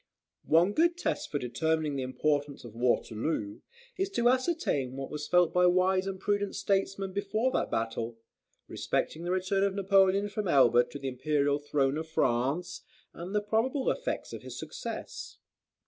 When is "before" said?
7.13-7.51